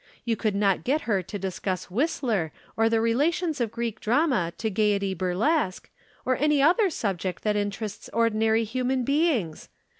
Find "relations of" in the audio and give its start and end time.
2.99-3.69